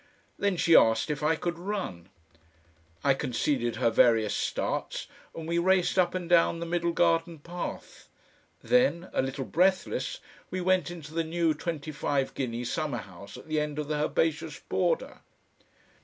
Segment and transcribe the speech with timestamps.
[0.39, 2.09] Then she asked if I could run.
[3.03, 8.09] I conceded her various starts and we raced up and down the middle garden path.
[8.63, 10.19] Then, a little breathless,
[10.49, 14.03] we went into the new twenty five guinea summer house at the end of the
[14.05, 15.19] herbaceous border.